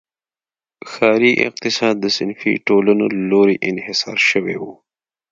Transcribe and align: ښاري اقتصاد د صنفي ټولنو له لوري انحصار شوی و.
ښاري 0.91 1.31
اقتصاد 1.47 1.95
د 1.99 2.05
صنفي 2.17 2.53
ټولنو 2.67 3.05
له 3.15 3.19
لوري 3.31 3.55
انحصار 3.69 4.17
شوی 4.29 4.55
و. 4.61 4.65